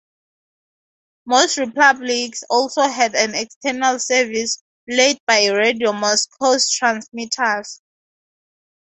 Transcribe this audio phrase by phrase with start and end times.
[1.27, 7.83] Most republics also had an external service, relayed by Radio Moscow's transmitters.